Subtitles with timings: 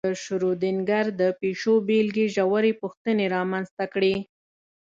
[0.07, 4.13] د شرودینګر د پیشو بېلګې ژورې پوښتنې رامنځته کړې.